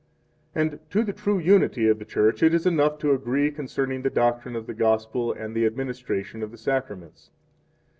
2 0.55 0.59
And 0.59 0.79
to 0.89 1.03
the 1.03 1.13
true 1.13 1.37
unity 1.37 1.87
of 1.87 1.99
the 1.99 2.05
Church 2.05 2.41
it 2.41 2.55
is 2.55 2.65
enough 2.65 2.97
to 2.97 3.11
agree 3.11 3.51
concerning 3.51 4.01
the 4.01 4.09
doctrine 4.09 4.55
of 4.55 4.65
the 4.65 4.73
Gospel 4.73 5.31
and 5.31 5.53
3 5.53 5.61
the 5.61 5.67
administration 5.67 6.41
of 6.41 6.49
the 6.49 6.57
Sacraments. 6.57 7.29